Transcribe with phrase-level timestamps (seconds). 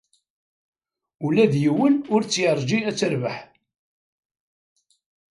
[1.25, 3.37] Ula d yiwen ur tt-yeṛji ad terbeḥ.